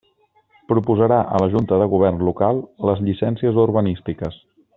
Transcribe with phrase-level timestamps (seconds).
[0.71, 4.43] Proposarà a la Junta de Govern Local les llicències urbanístiques.